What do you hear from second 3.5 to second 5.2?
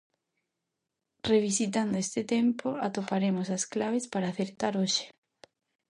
as claves para acertar hoxe.